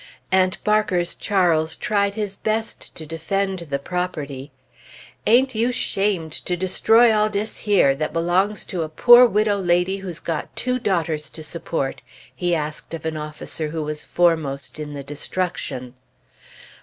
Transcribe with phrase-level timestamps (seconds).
[0.31, 4.49] Aunt Barker's Charles tried his best to defend the property.
[5.27, 9.97] "Ain't you 'shamed to destroy all dis here, that belongs to a poor widow lady
[9.97, 12.01] who's got two daughters to support?"
[12.35, 15.93] he asked of an officer who was foremost in the destruction.